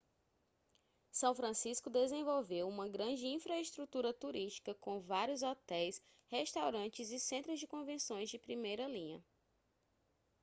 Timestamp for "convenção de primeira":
7.67-8.87